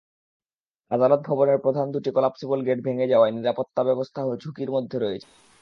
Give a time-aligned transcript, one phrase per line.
[0.91, 5.27] আদালত ভবনের প্রধান দুটি কলাপসিবল গেট ভেঙে যাওয়ায় নিরাপত্তাব্যবস্থা ঝুঁকির মধ্যে রয়েছে।